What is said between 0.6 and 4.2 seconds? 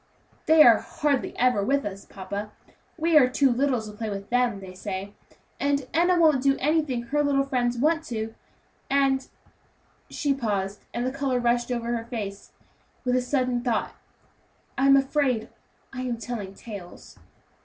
are hardly ever with us, papa; we are too little to play